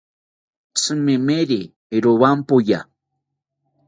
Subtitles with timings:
[0.75, 1.61] Tzimemeri
[2.03, 2.79] romampaya